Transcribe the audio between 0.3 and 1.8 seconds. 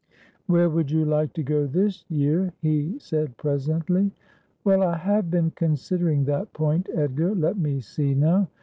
'Where would you like to go